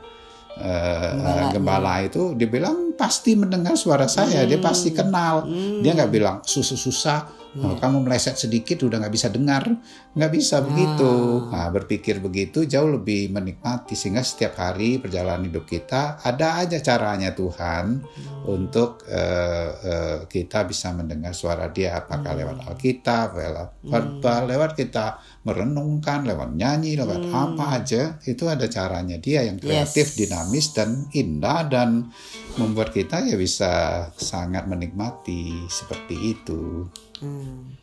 uh, 0.61 1.49
gembala 1.53 2.05
itu 2.05 2.37
dibilang 2.37 2.93
pasti 2.99 3.39
mendengar 3.39 3.73
suara 3.79 4.05
saya. 4.05 4.45
Hmm. 4.45 4.49
dia 4.53 4.61
pasti 4.61 4.93
kenal. 4.93 5.49
Hmm. 5.49 5.81
dia 5.81 5.97
nggak 5.97 6.13
bilang 6.13 6.37
susah 6.45 6.77
susah 6.77 7.19
Oh, 7.57 7.73
yeah. 7.73 7.81
kamu 7.81 8.05
meleset 8.05 8.37
sedikit 8.37 8.85
udah 8.85 9.01
nggak 9.01 9.15
bisa 9.17 9.33
dengar, 9.33 9.65
nggak 10.13 10.33
bisa 10.37 10.61
begitu. 10.61 11.49
Nah, 11.49 11.73
berpikir 11.73 12.21
begitu 12.21 12.69
jauh 12.69 13.01
lebih 13.01 13.33
menikmati 13.33 13.97
sehingga 13.97 14.21
setiap 14.21 14.61
hari 14.61 15.01
perjalanan 15.01 15.49
hidup 15.49 15.65
kita 15.65 16.21
ada 16.21 16.61
aja 16.61 16.77
caranya 16.85 17.33
Tuhan 17.33 18.05
hmm. 18.05 18.45
untuk 18.45 19.09
uh, 19.09 19.71
uh, 19.81 20.19
kita 20.29 20.69
bisa 20.69 20.93
mendengar 20.93 21.33
suara 21.33 21.73
Dia 21.73 22.05
apakah 22.05 22.37
hmm. 22.37 22.41
lewat 22.45 22.59
Alkitab, 22.69 23.29
lewat 23.33 23.69
khotbah, 23.89 24.39
hmm. 24.45 24.49
lewat 24.53 24.71
kita 24.77 25.05
merenungkan, 25.49 26.29
lewat 26.29 26.53
nyanyi, 26.53 27.01
lewat 27.01 27.23
hmm. 27.25 27.33
apa 27.33 27.65
aja 27.81 28.03
itu 28.29 28.45
ada 28.45 28.69
caranya 28.69 29.17
Dia 29.17 29.49
yang 29.49 29.57
kreatif, 29.57 30.13
yes. 30.13 30.17
dinamis 30.21 30.67
dan 30.77 31.09
indah 31.17 31.65
dan 31.65 32.13
membuat 32.61 32.93
kita 32.93 33.25
ya 33.25 33.41
bisa 33.41 34.05
sangat 34.21 34.69
menikmati 34.69 35.65
seperti 35.73 36.37
itu. 36.37 36.85
Hmm. 37.21 37.77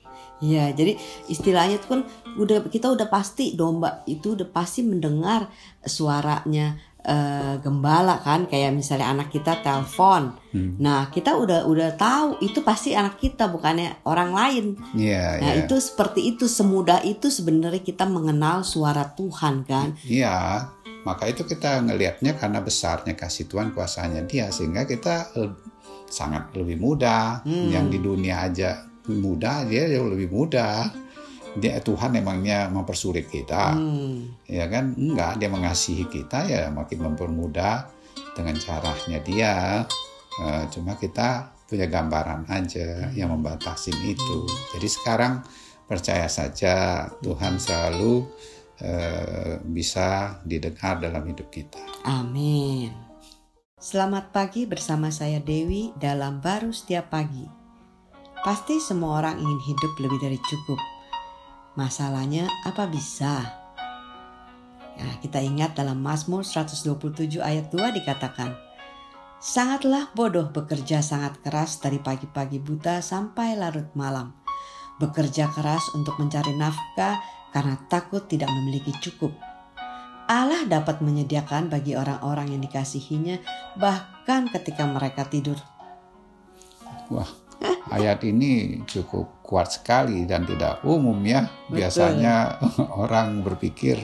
Ya, 0.44 0.68
jadi 0.76 1.00
istilahnya 1.32 1.80
itu 1.80 1.88
kan 1.88 2.02
udah 2.36 2.68
kita 2.68 2.92
udah 2.92 3.08
pasti 3.08 3.56
domba 3.56 4.04
itu 4.04 4.36
udah 4.36 4.52
pasti 4.52 4.84
mendengar 4.84 5.48
suaranya 5.80 6.76
uh, 7.08 7.56
gembala 7.64 8.20
kan 8.20 8.44
kayak 8.50 8.76
misalnya 8.76 9.16
anak 9.16 9.32
kita 9.32 9.64
telepon. 9.64 10.36
Hmm. 10.52 10.76
Nah, 10.82 11.08
kita 11.08 11.40
udah 11.40 11.64
udah 11.64 11.96
tahu 11.96 12.44
itu 12.44 12.60
pasti 12.66 12.92
anak 12.98 13.16
kita 13.22 13.48
bukannya 13.48 14.04
orang 14.04 14.32
lain. 14.36 14.66
Yeah, 14.92 15.40
nah, 15.40 15.54
yeah. 15.56 15.64
itu 15.64 15.80
seperti 15.80 16.36
itu 16.36 16.52
semudah 16.52 17.00
itu 17.06 17.32
sebenarnya 17.32 17.80
kita 17.86 18.04
mengenal 18.04 18.68
suara 18.68 19.08
Tuhan 19.16 19.64
kan. 19.64 19.96
Iya. 20.04 20.68
Maka 21.06 21.30
itu 21.30 21.46
kita 21.46 21.86
ngelihatnya 21.86 22.34
karena 22.34 22.66
besarnya 22.66 23.14
kasih 23.14 23.46
Tuhan 23.46 23.78
kuasanya 23.78 24.26
Dia 24.26 24.50
sehingga 24.50 24.90
kita 24.90 25.38
sangat 26.10 26.50
lebih 26.58 26.82
mudah 26.82 27.46
hmm. 27.46 27.70
yang 27.70 27.94
di 27.94 28.02
dunia 28.02 28.42
aja 28.42 28.95
mudah 29.10 29.66
dia 29.68 29.90
jauh 29.90 30.10
lebih 30.10 30.30
mudah. 30.32 30.90
Dia 31.56 31.80
Tuhan 31.80 32.20
emangnya 32.20 32.68
mempersulit 32.68 33.32
kita 33.32 33.80
hmm. 33.80 34.44
ya 34.52 34.68
kan? 34.68 34.92
Enggak 35.00 35.40
dia 35.40 35.48
mengasihi 35.48 36.04
kita 36.12 36.44
ya 36.52 36.68
makin 36.68 37.00
mempermudah 37.08 37.88
dengan 38.36 38.56
caranya 38.60 39.20
dia. 39.24 39.56
Uh, 40.36 40.68
cuma 40.68 41.00
kita 41.00 41.56
punya 41.64 41.88
gambaran 41.88 42.44
aja 42.52 43.08
yang 43.16 43.32
membatasi 43.32 43.96
itu. 44.04 44.40
Jadi 44.76 44.88
sekarang 44.92 45.48
percaya 45.88 46.28
saja 46.28 47.08
Tuhan 47.24 47.56
selalu 47.56 48.28
uh, 48.84 49.64
bisa 49.64 50.44
didengar 50.44 51.00
dalam 51.00 51.24
hidup 51.24 51.48
kita. 51.56 51.80
Amin. 52.04 52.92
Selamat 53.80 54.36
pagi 54.36 54.68
bersama 54.68 55.08
saya 55.08 55.40
Dewi 55.40 55.96
dalam 55.96 56.44
baru 56.44 56.76
setiap 56.76 57.16
pagi 57.16 57.65
Pasti 58.46 58.78
semua 58.78 59.26
orang 59.26 59.42
ingin 59.42 59.74
hidup 59.74 59.98
lebih 59.98 60.22
dari 60.22 60.38
cukup. 60.38 60.78
Masalahnya 61.74 62.46
apa 62.62 62.86
bisa? 62.86 63.42
Ya, 64.94 65.10
kita 65.18 65.42
ingat 65.42 65.74
dalam 65.74 65.98
Mazmur 65.98 66.46
127 66.46 67.42
ayat 67.42 67.74
2 67.74 67.98
dikatakan, 67.98 68.54
Sangatlah 69.42 70.14
bodoh 70.14 70.54
bekerja 70.54 71.02
sangat 71.02 71.42
keras 71.42 71.82
dari 71.82 71.98
pagi-pagi 71.98 72.62
buta 72.62 73.02
sampai 73.02 73.58
larut 73.58 73.90
malam. 73.98 74.38
Bekerja 75.02 75.50
keras 75.50 75.90
untuk 75.98 76.22
mencari 76.22 76.54
nafkah 76.54 77.18
karena 77.50 77.82
takut 77.90 78.30
tidak 78.30 78.54
memiliki 78.54 78.94
cukup. 79.02 79.34
Allah 80.30 80.70
dapat 80.70 81.02
menyediakan 81.02 81.74
bagi 81.74 81.98
orang-orang 81.98 82.54
yang 82.54 82.62
dikasihinya 82.62 83.42
bahkan 83.82 84.54
ketika 84.54 84.86
mereka 84.86 85.26
tidur. 85.26 85.58
Wah, 87.10 87.45
ayat 87.92 88.26
ini 88.26 88.82
cukup 88.86 89.46
kuat 89.46 89.70
sekali 89.70 90.26
dan 90.26 90.46
tidak 90.48 90.82
umum 90.86 91.18
ya. 91.22 91.46
Biasanya 91.70 92.58
orang 93.04 93.46
berpikir 93.46 94.00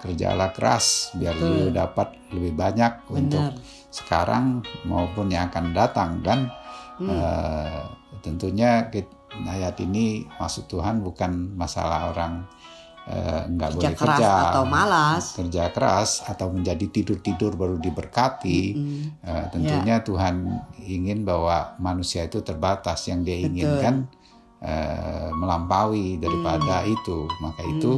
kerjalah 0.00 0.52
keras 0.52 1.16
biar 1.16 1.34
lu 1.34 1.72
dapat 1.72 2.14
lebih 2.30 2.52
banyak 2.54 2.92
Benar. 3.08 3.16
untuk 3.16 3.44
sekarang 3.88 4.60
maupun 4.84 5.32
yang 5.32 5.48
akan 5.48 5.72
datang 5.72 6.20
dan 6.20 6.52
hmm. 7.00 7.08
uh, 7.08 7.82
tentunya 8.20 8.86
ayat 9.48 9.76
ini 9.80 10.28
maksud 10.36 10.68
Tuhan 10.68 11.00
bukan 11.00 11.56
masalah 11.56 12.12
orang 12.12 12.44
Eh, 13.06 13.42
nggak 13.54 13.78
boleh 13.78 13.94
keras 13.94 14.18
kerja 14.18 14.50
atau 14.50 14.64
malas 14.66 15.24
kerja 15.38 15.70
keras 15.70 16.26
atau 16.26 16.50
menjadi 16.50 16.90
tidur 16.90 17.22
tidur 17.22 17.54
baru 17.54 17.78
diberkati 17.78 18.74
mm-hmm. 18.74 19.22
uh, 19.22 19.46
tentunya 19.54 20.02
yeah. 20.02 20.02
Tuhan 20.02 20.34
ingin 20.82 21.22
bahwa 21.22 21.78
manusia 21.78 22.26
itu 22.26 22.42
terbatas 22.42 23.06
yang 23.06 23.22
dia 23.22 23.46
inginkan 23.46 24.10
uh, 24.58 25.30
melampaui 25.38 26.18
daripada 26.18 26.82
mm. 26.82 26.98
itu 26.98 27.30
maka 27.46 27.62
mm. 27.62 27.72
itu 27.78 27.92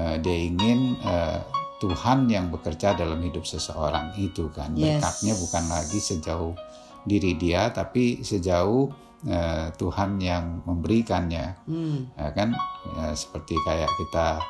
uh, 0.00 0.16
dia 0.16 0.38
ingin 0.48 0.96
uh, 1.04 1.44
Tuhan 1.84 2.24
yang 2.32 2.48
bekerja 2.48 2.96
dalam 2.96 3.20
hidup 3.20 3.44
seseorang 3.44 4.16
itu 4.16 4.48
kan 4.48 4.72
yes. 4.72 4.96
berkatnya 4.96 5.34
bukan 5.44 5.64
lagi 5.68 6.00
sejauh 6.00 6.56
diri 7.04 7.36
dia 7.36 7.68
tapi 7.68 8.24
sejauh 8.24 9.11
uh, 9.28 9.70
Tuhan 9.74 10.18
yang 10.18 10.64
memberikannya 10.66 11.56
hmm. 11.66 12.16
uh, 12.18 12.30
kan 12.34 12.54
uh, 12.98 13.14
seperti 13.14 13.54
kayak 13.62 13.90
kita 13.98 14.42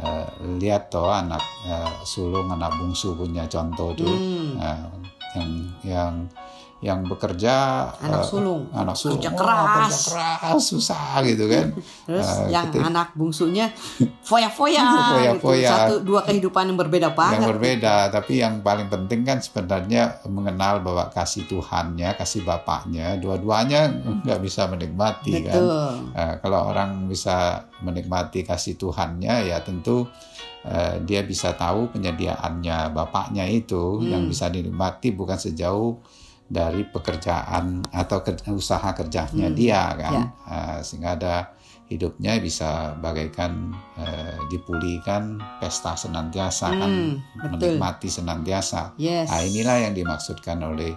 uh, 0.00 0.26
lihat 0.60 0.92
toh 0.92 1.08
anak 1.08 1.42
uh, 1.68 2.04
sulung 2.04 2.50
anak 2.52 2.74
bungsu 2.76 3.16
punya 3.16 3.48
contoh 3.48 3.94
tuh 3.96 4.14
hmm. 4.14 4.60
uh, 4.60 4.88
yang 5.34 5.50
yang 5.82 6.12
yang 6.84 7.00
bekerja 7.08 7.54
anak 7.96 8.20
uh, 8.20 8.28
sulung 8.28 8.68
anak 8.76 8.92
sulung 8.92 9.16
kerja 9.16 9.32
keras 9.32 9.88
oh, 9.88 9.88
kerja 9.88 10.00
keras 10.36 10.64
susah 10.68 11.24
gitu 11.24 11.44
kan 11.48 11.72
terus 12.06 12.28
uh, 12.28 12.52
yang 12.52 12.68
ketika, 12.68 12.92
anak 12.92 13.08
bungsunya 13.16 13.72
foya-foya 14.28 14.84
foya-foya 15.16 15.64
gitu. 15.64 15.72
satu 15.72 15.94
dua 16.04 16.20
kehidupan 16.28 16.68
yang 16.68 16.76
berbeda 16.76 17.08
banget 17.16 17.40
yang 17.40 17.48
berbeda 17.56 17.94
tapi 18.12 18.32
yang 18.44 18.60
paling 18.60 18.92
penting 18.92 19.24
kan 19.24 19.40
sebenarnya 19.40 20.20
mengenal 20.28 20.84
bahwa 20.84 21.08
kasih 21.08 21.48
Tuhannya 21.48 22.20
kasih 22.20 22.44
bapaknya 22.44 23.16
dua-duanya 23.16 23.88
nggak 24.20 24.40
bisa 24.44 24.68
menikmati 24.68 25.40
kan. 25.40 25.56
Betul. 25.56 25.88
kan 26.12 26.20
uh, 26.20 26.34
kalau 26.44 26.60
orang 26.68 27.08
bisa 27.08 27.64
menikmati 27.80 28.44
kasih 28.44 28.76
Tuhannya 28.76 29.48
ya 29.48 29.64
tentu 29.64 30.04
uh, 30.68 30.94
dia 31.00 31.24
bisa 31.24 31.56
tahu 31.56 31.88
penyediaannya 31.96 32.92
bapaknya 32.92 33.48
itu 33.48 34.04
hmm. 34.04 34.12
yang 34.12 34.22
bisa 34.28 34.52
dinikmati 34.52 35.16
bukan 35.16 35.40
sejauh 35.40 35.96
dari 36.54 36.86
pekerjaan 36.86 37.82
atau 37.90 38.22
kerja, 38.22 38.46
usaha 38.54 38.94
kerjanya 38.94 39.50
hmm. 39.50 39.56
dia 39.58 39.82
kan 39.98 40.14
ya. 40.14 40.24
uh, 40.46 40.78
sehingga 40.86 41.18
ada 41.18 41.34
hidupnya 41.90 42.38
bisa 42.38 42.94
bagaikan 43.02 43.74
uh, 43.98 44.38
dipulihkan 44.48 45.42
pesta 45.58 45.98
senantiasa 45.98 46.70
kan, 46.70 46.90
hmm, 46.90 47.14
kan 47.42 47.50
betul. 47.58 47.74
menikmati 47.74 48.08
senantiasa 48.08 48.94
yes. 48.96 49.26
nah 49.28 49.42
inilah 49.42 49.90
yang 49.90 49.94
dimaksudkan 49.98 50.62
oleh 50.62 50.94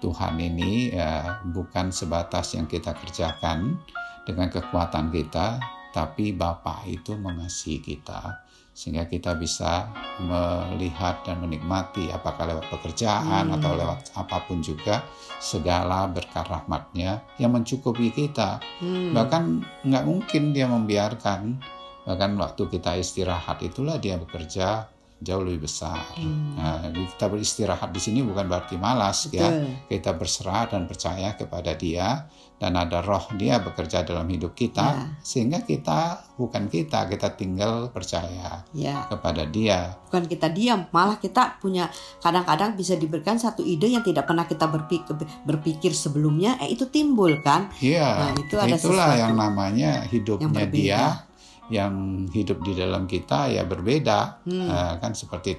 Tuhan 0.00 0.40
ini 0.40 0.96
ya, 0.96 1.44
bukan 1.44 1.92
sebatas 1.92 2.56
yang 2.56 2.64
kita 2.64 2.96
kerjakan 2.96 3.76
dengan 4.24 4.48
kekuatan 4.48 5.12
kita 5.12 5.60
tapi 5.90 6.32
Bapa 6.32 6.86
itu 6.86 7.18
mengasihi 7.18 7.82
kita 7.82 8.46
sehingga 8.80 9.04
kita 9.04 9.36
bisa 9.36 9.92
melihat 10.24 11.20
dan 11.28 11.44
menikmati 11.44 12.08
apakah 12.08 12.48
lewat 12.48 12.64
pekerjaan 12.72 13.52
hmm. 13.52 13.56
atau 13.60 13.76
lewat 13.76 14.16
apa 14.16 14.40
pun 14.48 14.64
juga 14.64 15.04
segala 15.36 16.08
berkah 16.08 16.48
rahmatnya 16.48 17.20
yang 17.36 17.52
mencukupi 17.52 18.08
kita 18.08 18.56
hmm. 18.80 19.12
bahkan 19.12 19.60
nggak 19.84 20.04
mungkin 20.08 20.56
dia 20.56 20.64
membiarkan 20.64 21.60
bahkan 22.08 22.32
waktu 22.40 22.72
kita 22.72 22.96
istirahat 22.96 23.60
itulah 23.60 24.00
dia 24.00 24.16
bekerja 24.16 24.88
jauh 25.20 25.44
lebih 25.44 25.68
besar. 25.68 26.00
Hmm. 26.16 26.56
Nah, 26.56 26.88
kita 26.88 27.28
beristirahat 27.28 27.92
di 27.92 28.00
sini 28.00 28.24
bukan 28.24 28.48
berarti 28.48 28.80
malas 28.80 29.28
ya. 29.28 29.44
Betul. 29.46 29.68
ya. 29.68 29.76
Kita 29.92 30.10
berserah 30.16 30.64
dan 30.72 30.88
percaya 30.88 31.36
kepada 31.36 31.76
Dia 31.76 32.24
dan 32.60 32.76
ada 32.76 33.00
roh 33.00 33.24
Dia 33.36 33.60
bekerja 33.60 34.04
dalam 34.04 34.28
hidup 34.28 34.52
kita 34.52 34.86
ya. 34.92 35.04
sehingga 35.20 35.64
kita 35.64 36.32
bukan 36.40 36.68
kita, 36.68 37.08
kita 37.08 37.36
tinggal 37.36 37.92
percaya 37.92 38.64
ya. 38.72 39.08
kepada 39.12 39.44
Dia. 39.44 39.96
Bukan 40.08 40.24
kita 40.24 40.48
diam, 40.48 40.88
malah 40.88 41.20
kita 41.20 41.60
punya 41.60 41.92
kadang-kadang 42.24 42.76
bisa 42.76 42.96
diberikan 42.96 43.36
satu 43.36 43.60
ide 43.60 43.92
yang 43.92 44.04
tidak 44.04 44.24
pernah 44.24 44.48
kita 44.48 44.68
berpikir, 44.68 45.14
berpikir 45.44 45.92
sebelumnya 45.92 46.56
eh 46.64 46.72
itu 46.72 46.88
timbul 46.88 47.36
kan? 47.44 47.68
Iya. 47.80 48.08
Nah, 48.08 48.30
itu 48.36 48.56
ada 48.56 48.76
itulah 48.76 49.12
yang 49.16 49.36
namanya 49.36 50.04
hidupnya 50.08 50.64
yang 50.64 50.72
Dia 50.72 51.29
yang 51.70 52.26
hidup 52.28 52.60
di 52.60 52.74
dalam 52.74 53.06
kita 53.06 53.46
ya 53.48 53.62
berbeda 53.64 54.42
Hmm. 54.44 54.68
Eh, 54.68 54.94
kan 54.98 55.14
seperti 55.14 55.56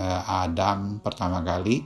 eh, 0.00 0.20
Adam 0.24 0.98
pertama 0.98 1.44
kali 1.44 1.84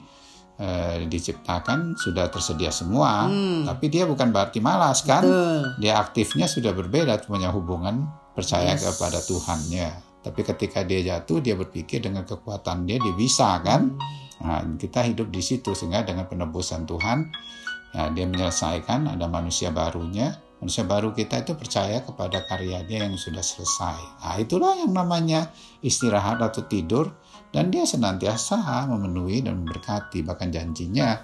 eh, 0.57 1.05
diciptakan 1.07 1.99
sudah 1.99 2.31
tersedia 2.31 2.71
semua 2.71 3.27
Hmm. 3.27 3.67
tapi 3.67 3.91
dia 3.91 4.07
bukan 4.07 4.31
berarti 4.31 4.63
malas 4.63 5.03
kan 5.03 5.23
Betul. 5.27 5.83
dia 5.83 5.99
aktifnya 5.99 6.47
sudah 6.47 6.71
berbeda 6.71 7.19
punya 7.27 7.51
hubungan 7.51 8.07
percaya 8.33 8.73
Yes. 8.79 8.87
kepada 8.87 9.19
Tuhannya 9.21 9.91
tapi 10.23 10.41
ketika 10.47 10.87
dia 10.87 11.03
jatuh 11.03 11.43
dia 11.43 11.59
berpikir 11.59 11.99
dengan 11.99 12.23
kekuatan 12.23 12.87
dia 12.87 13.03
dia 13.03 13.11
bisa 13.13 13.59
kan 13.59 13.99
nah, 14.39 14.63
kita 14.79 15.03
hidup 15.03 15.35
di 15.35 15.43
situ 15.43 15.75
sehingga 15.75 16.07
dengan 16.07 16.31
penebusan 16.31 16.87
Tuhan 16.87 17.19
ya, 17.91 18.09
dia 18.15 18.27
menyelesaikan 18.31 19.19
ada 19.19 19.27
manusia 19.27 19.75
barunya 19.75 20.31
manusia 20.63 20.87
baru 20.87 21.11
kita 21.11 21.43
itu 21.43 21.59
percaya 21.59 22.07
kepada 22.07 22.47
karyanya 22.47 23.11
yang 23.11 23.19
sudah 23.19 23.43
selesai. 23.43 23.99
Nah 24.23 24.39
itulah 24.39 24.79
yang 24.79 24.95
namanya 24.95 25.51
istirahat 25.83 26.39
atau 26.39 26.63
tidur 26.63 27.11
dan 27.51 27.75
dia 27.75 27.83
senantiasa 27.83 28.63
memenuhi 28.87 29.43
dan 29.43 29.59
memberkati. 29.59 30.23
Bahkan 30.23 30.55
janjinya 30.55 31.19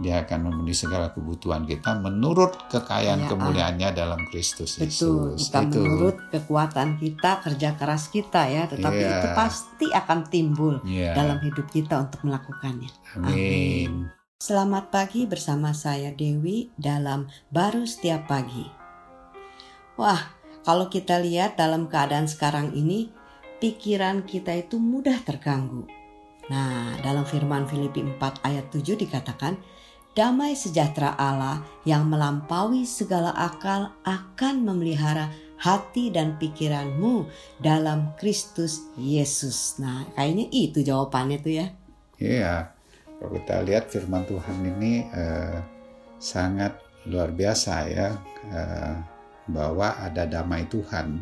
dia 0.00 0.24
akan 0.24 0.48
memenuhi 0.48 0.72
segala 0.72 1.12
kebutuhan 1.12 1.68
kita 1.68 1.92
menurut 2.00 2.56
kekayaan 2.72 3.20
Ya, 3.20 3.28
kemuliaannya 3.28 3.88
dalam 3.92 4.16
Kristus 4.32 4.80
Betul, 4.80 5.36
Yesus. 5.36 5.52
bukan 5.52 5.64
itu. 5.68 5.76
menurut 5.76 6.16
kekuatan 6.32 6.88
kita, 6.96 7.30
kerja 7.44 7.68
keras 7.76 8.08
kita 8.08 8.42
ya, 8.48 8.64
tetapi 8.64 8.96
Iya. 8.96 9.12
itu 9.20 9.28
pasti 9.36 9.86
akan 9.92 10.18
timbul 10.32 10.80
Ya, 10.88 11.12
dalam 11.12 11.36
hidup 11.44 11.68
kita 11.68 12.00
untuk 12.00 12.24
melakukannya. 12.24 12.88
amin 13.20 14.08
Selamat 14.40 14.88
pagi 14.88 15.28
bersama 15.28 15.76
saya 15.76 16.16
Dewi 16.16 16.72
dalam 16.72 17.28
Baru 17.52 17.84
Setiap 17.84 18.24
Pagi. 18.24 18.64
Wah, 20.00 20.32
kalau 20.64 20.88
kita 20.88 21.20
lihat 21.20 21.60
dalam 21.60 21.92
keadaan 21.92 22.24
sekarang 22.24 22.72
ini, 22.72 23.12
pikiran 23.60 24.24
kita 24.24 24.56
itu 24.56 24.80
mudah 24.80 25.20
terganggu. 25.28 25.84
Nah, 26.48 26.96
dalam 27.04 27.28
firman 27.28 27.68
Filipi 27.68 28.00
4 28.00 28.40
ayat 28.40 28.72
7 28.72 28.96
dikatakan, 28.96 29.60
Damai 30.16 30.56
sejahtera 30.56 31.20
Allah 31.20 31.60
yang 31.84 32.08
melampaui 32.08 32.88
segala 32.88 33.36
akal 33.36 33.92
akan 34.08 34.64
memelihara 34.64 35.28
hati 35.60 36.08
dan 36.08 36.40
pikiranmu 36.40 37.28
dalam 37.60 38.16
Kristus 38.16 38.88
Yesus. 38.96 39.76
Nah, 39.84 40.08
kayaknya 40.16 40.48
itu 40.48 40.80
jawabannya 40.80 41.38
tuh 41.44 41.52
ya. 41.60 41.66
Iya, 42.16 42.79
kalau 43.20 43.36
kita 43.36 43.60
lihat 43.68 43.92
firman 43.92 44.24
Tuhan 44.24 44.56
ini 44.64 45.04
eh, 45.12 45.60
sangat 46.16 46.80
luar 47.04 47.36
biasa 47.36 47.74
ya, 47.92 48.16
eh, 48.48 48.96
bahwa 49.44 50.00
ada 50.00 50.24
damai 50.24 50.64
Tuhan 50.72 51.20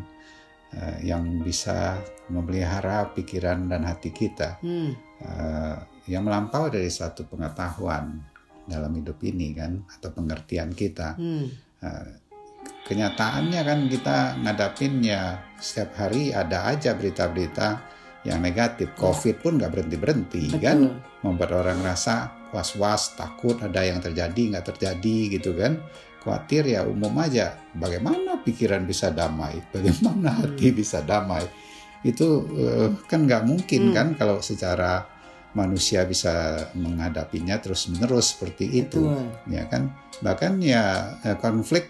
eh, 0.71 0.97
yang 1.03 1.43
bisa 1.43 1.99
memelihara 2.31 3.11
pikiran 3.11 3.67
dan 3.67 3.83
hati 3.83 4.15
kita, 4.15 4.63
Hmm, 4.63 4.95
eh, 5.19 5.75
yang 6.07 6.23
melampaui 6.23 6.71
dari 6.71 6.87
satu 6.87 7.27
pengetahuan 7.27 8.15
dalam 8.63 8.95
hidup 8.95 9.19
ini 9.27 9.51
kan, 9.51 9.83
atau 9.91 10.09
pengertian 10.15 10.71
kita. 10.71 11.19
hmm, 11.19 11.67
Eh, 11.79 12.11
kenyataannya 12.59 13.61
kan 13.63 13.79
kita 13.87 14.17
ngadapin 14.43 14.99
ya 14.99 15.39
setiap 15.55 15.95
hari 15.95 16.35
ada 16.35 16.67
aja 16.67 16.91
berita-berita 16.91 17.79
yang 18.29 18.39
negatif. 18.39 18.93
Covid 18.93 19.41
pun 19.41 19.57
nggak 19.57 19.73
berhenti-berhenti 19.73 20.53
kan 20.61 20.77
betul. 20.85 21.25
membuat 21.25 21.51
orang 21.57 21.81
rasa 21.81 22.29
was-was, 22.49 23.17
takut 23.17 23.57
ada 23.59 23.81
yang 23.81 23.97
terjadi, 23.97 24.55
nggak 24.55 24.65
terjadi 24.69 25.17
gitu 25.33 25.57
kan. 25.57 25.81
Khawatir 26.19 26.67
ya 26.67 26.83
umum 26.85 27.15
aja. 27.17 27.57
Bagaimana 27.73 28.43
pikiran 28.43 28.85
bisa 28.85 29.09
damai? 29.09 29.57
Bagaimana 29.73 30.45
hati 30.45 30.69
bisa 30.69 31.01
damai? 31.01 31.43
Itu 32.05 32.45
eh, 32.53 32.89
kan 33.09 33.25
nggak 33.25 33.43
mungkin 33.43 33.89
Hmm. 33.89 33.95
kan 33.95 34.07
kalau 34.13 34.37
secara 34.39 35.03
manusia 35.49 36.05
bisa 36.05 36.55
menghadapinya 36.77 37.57
terus-menerus 37.57 38.37
seperti 38.37 38.85
itu 38.85 39.01
Betul. 39.01 39.49
ya 39.49 39.63
kan 39.65 39.89
bahkan 40.21 40.61
ya 40.61 40.83
eh, 41.25 41.33
konflik 41.41 41.89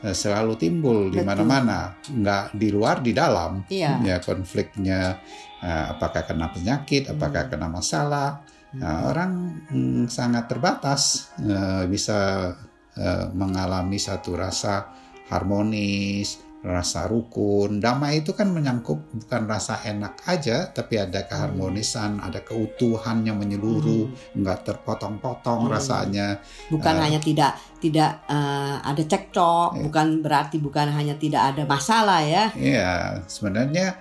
eh, 0.00 0.16
selalu 0.16 0.56
timbul 0.56 1.12
di 1.12 1.20
mana-mana 1.20 1.92
nggak 2.00 2.56
di 2.56 2.72
luar 2.72 3.04
di 3.04 3.12
dalam 3.12 3.60
Iya. 3.68 4.00
ya 4.00 4.16
konfliknya 4.24 5.20
apakah 5.64 6.22
kena 6.28 6.52
penyakit 6.52 7.08
apakah 7.08 7.48
Hmm. 7.48 7.50
kena 7.50 7.68
masalah 7.72 8.30
Hmm. 8.74 8.82
Nah, 8.82 9.06
orang 9.06 9.32
mm, 9.70 10.10
sangat 10.10 10.50
terbatas 10.50 11.30
eh, 11.38 11.86
bisa 11.86 12.50
eh, 12.98 13.26
mengalami 13.30 14.02
satu 14.02 14.34
rasa 14.34 14.90
harmonis, 15.30 16.42
rasa 16.58 17.06
rukun. 17.06 17.78
Damai 17.78 18.26
itu 18.26 18.34
kan 18.34 18.50
menyangkut 18.50 18.98
bukan 19.14 19.46
rasa 19.46 19.78
enak 19.84 20.26
aja, 20.26 20.74
tapi 20.74 20.98
ada 20.98 21.22
keharmonisan, 21.22 22.18
ada 22.18 22.42
keutuhan 22.42 23.22
yang 23.22 23.38
menyeluruh, 23.38 24.10
nggak 24.34 24.58
terpotong-potong 24.66 25.68
Hmm. 25.68 25.70
rasanya. 25.70 26.42
bukan 26.66 26.94
Eh. 26.98 27.02
hanya 27.04 27.20
tidak 27.22 27.54
tidak 27.78 28.26
eh, 28.26 28.76
ada 28.82 29.02
cekcok, 29.06 29.78
Iya. 29.78 29.82
bukan 29.86 30.06
berarti 30.18 30.56
bukan 30.58 30.90
hanya 30.90 31.14
tidak 31.14 31.54
ada 31.54 31.62
masalah 31.62 32.26
ya. 32.26 32.50
Iya, 32.58 33.22
sebenarnya 33.30 33.94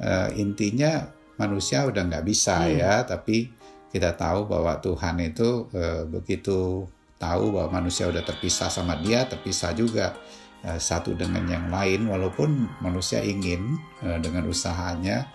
eh, 0.00 0.28
intinya 0.40 1.06
manusia 1.36 1.84
udah 1.86 2.02
nggak 2.08 2.24
bisa 2.26 2.64
Hmm. 2.66 2.76
ya, 2.76 2.94
tapi 3.04 3.52
kita 3.92 4.14
tahu 4.16 4.46
bahwa 4.48 4.76
Tuhan 4.80 5.20
itu 5.20 5.68
eh, 5.72 6.04
begitu 6.08 6.88
tahu 7.20 7.52
bahwa 7.52 7.80
manusia 7.84 8.08
udah 8.08 8.24
terpisah 8.24 8.72
sama 8.72 8.96
Dia, 9.00 9.28
terpisah 9.28 9.76
juga 9.76 10.16
eh, 10.64 10.80
satu 10.80 11.12
dengan 11.16 11.44
yang 11.48 11.68
lain, 11.68 12.08
walaupun 12.08 12.68
manusia 12.80 13.20
ingin 13.20 13.76
eh, 14.04 14.18
dengan 14.20 14.48
usahanya 14.48 15.28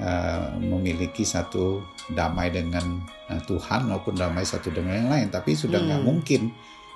eh, 0.00 0.44
memiliki 0.60 1.24
satu 1.24 1.80
damai 2.12 2.48
dengan 2.52 3.00
eh, 3.28 3.40
Tuhan 3.44 3.88
maupun 3.88 4.16
damai 4.16 4.44
satu 4.44 4.72
dengan 4.72 5.06
yang 5.06 5.10
lain, 5.12 5.28
tapi 5.32 5.52
sudah 5.56 5.80
nggak 5.80 6.00
Hmm. 6.00 6.08
mungkin. 6.08 6.42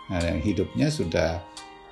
Nah, 0.05 0.21
hidupnya 0.37 0.93
sudah 0.93 1.41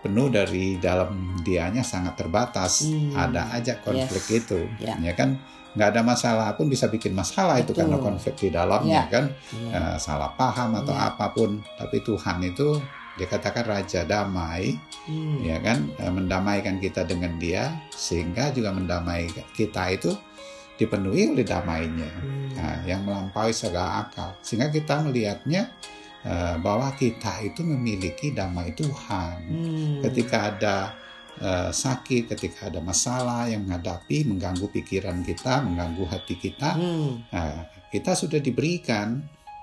penuh 0.02 0.26
dari 0.28 0.76
dalam 0.76 1.38
dianya 1.40 1.80
sangat 1.80 2.18
terbatas. 2.18 2.90
Hmm. 2.90 3.14
Ada 3.14 3.54
aja 3.54 3.78
konflik 3.78 4.24
Yes. 4.26 4.38
itu, 4.44 4.60
Ya. 4.82 4.98
ya 4.98 5.14
kan? 5.14 5.38
Nggak 5.72 5.88
ada 5.96 6.02
masalah 6.04 6.52
pun 6.52 6.68
bisa 6.68 6.90
bikin 6.90 7.16
masalah 7.16 7.56
itu 7.56 7.72
Betul. 7.72 7.88
karena 7.88 7.96
konflik 7.96 8.34
di 8.36 8.48
dalamnya 8.52 9.06
Ya. 9.06 9.12
kan, 9.14 9.24
Iya. 9.54 9.72
Eh, 9.72 9.96
salah 9.96 10.34
paham 10.36 10.76
atau 10.76 10.92
Ya. 10.92 11.08
apa 11.08 11.32
pun. 11.32 11.62
Tapi 11.78 12.02
Tuhan 12.02 12.44
itu 12.44 12.76
dikatakan 13.16 13.64
Raja 13.64 14.04
Damai, 14.04 14.76
Hmm. 15.08 15.40
ya 15.40 15.62
kan, 15.64 15.88
Eh, 15.96 16.12
mendamaikan 16.12 16.76
kita 16.76 17.06
dengan 17.06 17.38
Dia 17.38 17.72
sehingga 17.88 18.52
juga 18.52 18.68
mendamaikan 18.74 19.46
kita 19.54 19.88
itu 19.88 20.12
dipenuhi 20.76 21.30
oleh 21.30 21.46
damainya. 21.46 22.10
Hmm. 22.10 22.48
Nah, 22.58 22.76
yang 22.84 23.06
melampaui 23.06 23.54
segala 23.54 24.02
akal. 24.02 24.34
Sehingga 24.42 24.66
kita 24.68 24.98
melihatnya 25.00 25.70
eh, 26.22 26.56
bahwa 26.58 26.94
kita 26.94 27.42
itu 27.42 27.62
memiliki 27.62 28.30
damai 28.30 28.72
Tuhan. 28.72 29.38
Hmm. 29.42 29.98
Ketika 30.00 30.54
ada 30.54 30.76
eh, 31.32 31.70
sakit, 31.72 32.28
ketika 32.28 32.68
ada 32.68 32.78
masalah 32.78 33.48
yang 33.48 33.64
menghadapi, 33.64 34.28
mengganggu 34.28 34.68
pikiran 34.68 35.24
kita, 35.24 35.64
mengganggu 35.64 36.04
hati 36.06 36.36
kita, 36.36 36.76
Hmm. 36.76 37.24
nah, 37.28 37.66
kita 37.88 38.12
sudah 38.12 38.38
diberikan 38.38 39.20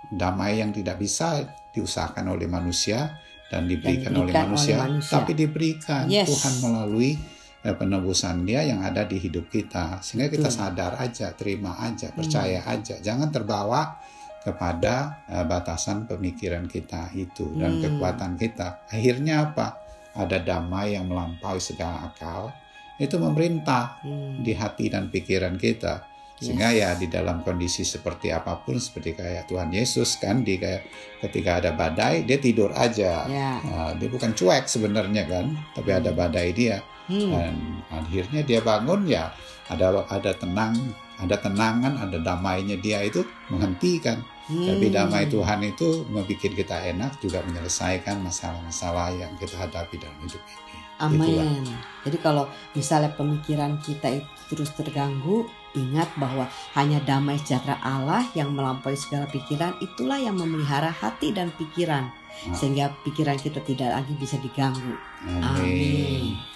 damai 0.09 0.59
yang 0.59 0.73
tidak 0.73 0.97
bisa 0.97 1.45
diusahakan 1.69 2.33
oleh 2.33 2.49
manusia 2.49 3.21
dan 3.53 3.69
diberikan, 3.69 4.09
oleh, 4.11 4.33
diberikan 4.33 4.45
oleh 4.49 4.49
manusia, 4.49 4.75
manusia. 4.81 5.13
tapi 5.13 5.31
diberikan 5.33 6.03
Yes. 6.09 6.27
Tuhan 6.27 6.53
melalui 6.65 7.11
penebusan 7.59 8.47
Dia 8.47 8.63
yang 8.63 8.79
ada 8.81 9.03
di 9.03 9.19
hidup 9.19 9.51
kita, 9.51 9.99
sehingga 9.99 10.31
kita 10.31 10.47
Betul. 10.47 10.59
sadar 10.63 10.95
aja, 10.97 11.27
terima 11.35 11.75
aja, 11.77 12.07
Hmm. 12.09 12.17
percaya 12.17 12.63
aja, 12.65 12.97
jangan 12.97 13.29
terbawa 13.29 13.99
kepada 14.39 15.23
eh, 15.27 15.45
batasan 15.45 16.07
pemikiran 16.07 16.65
kita 16.65 17.11
itu 17.13 17.51
dan 17.55 17.77
Hmm. 17.77 17.81
kekuatan 17.85 18.33
kita. 18.35 18.87
Akhirnya 18.87 19.51
apa? 19.51 19.77
Ada 20.15 20.41
damai 20.41 20.97
yang 20.97 21.05
melampaui 21.05 21.59
segala 21.59 22.09
akal. 22.09 22.49
Itu 22.97 23.15
memerintah 23.15 24.01
Hmm. 24.01 24.41
di 24.41 24.51
hati 24.51 24.89
dan 24.89 25.07
pikiran 25.07 25.55
kita. 25.55 26.07
Sehingga 26.39 26.71
ya 26.71 26.95
di 26.95 27.11
dalam 27.11 27.43
kondisi 27.43 27.83
seperti 27.83 28.31
apa 28.31 28.63
pun 28.63 28.79
seperti 28.79 29.11
kayak 29.11 29.51
Tuhan 29.51 29.75
Yesus 29.75 30.15
kan 30.23 30.39
di 30.39 30.55
kayak 30.55 30.87
ketika 31.19 31.59
ada 31.59 31.75
badai 31.75 32.23
dia 32.23 32.39
tidur 32.39 32.71
aja. 32.71 33.27
Ya. 33.27 33.59
Nah, 33.59 33.91
dia 33.99 34.07
bukan 34.07 34.31
cuek 34.31 34.63
sebenarnya 34.63 35.27
kan, 35.27 35.51
tapi 35.75 35.91
ada 35.91 36.15
badai 36.15 36.55
dia 36.55 36.79
Hmm. 37.11 37.27
dan 37.27 37.53
akhirnya 37.91 38.47
dia 38.47 38.63
bangun 38.63 39.03
ya 39.03 39.35
ada 39.67 40.07
ada 40.07 40.31
tenang, 40.31 40.79
ada 41.19 41.35
tenangan, 41.35 41.99
ada 41.99 42.17
damainya 42.17 42.79
dia 42.79 43.03
itu 43.03 43.21
menghentikan. 43.51 44.23
Tapi 44.49 44.89
Hmm. 44.89 44.95
damai 44.97 45.29
Tuhan 45.29 45.61
itu 45.61 46.09
membuat 46.09 46.41
kita 46.41 46.81
enak 46.89 47.21
juga 47.21 47.45
menyelesaikan 47.45 48.17
masalah-masalah 48.25 49.13
yang 49.13 49.29
kita 49.37 49.53
hadapi 49.61 50.01
dalam 50.01 50.17
hidup 50.25 50.41
ini. 50.41 50.57
Itulah. 50.99 51.45
Amin. 51.45 51.63
Jadi 52.03 52.17
kalau 52.19 52.49
misalnya 52.73 53.13
pemikiran 53.13 53.77
kita 53.79 54.09
itu 54.09 54.27
terus 54.49 54.73
terganggu, 54.73 55.45
ingat 55.77 56.09
bahwa 56.17 56.49
hanya 56.73 56.97
damai 57.05 57.37
sejahtera 57.37 57.77
Allah 57.79 58.25
yang 58.33 58.51
melampaui 58.57 58.97
segala 58.97 59.29
pikiran 59.29 59.77
itulah 59.85 60.17
yang 60.17 60.33
memelihara 60.33 60.89
hati 60.89 61.29
dan 61.29 61.53
pikiran 61.53 62.09
Nah. 62.39 62.55
sehingga 62.55 62.95
pikiran 63.03 63.35
kita 63.35 63.59
tidak 63.67 63.91
lagi 63.99 64.15
bisa 64.15 64.39
diganggu. 64.39 64.95
Amin. 65.27 65.43
Amin. 65.43 66.48